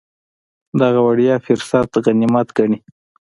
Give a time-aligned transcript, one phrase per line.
[0.81, 2.79] دغه وړیا فرصت غنیمت ګڼي.